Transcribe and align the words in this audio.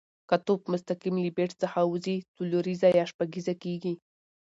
که 0.29 0.35
توپ 0.45 0.61
مستقیم 0.73 1.15
له 1.25 1.29
بېټ 1.37 1.51
څخه 1.61 1.79
وځي، 1.91 2.17
څلوریزه 2.35 2.89
یا 2.99 3.05
شپږیزه 3.11 3.53
کیږي. 3.63 3.93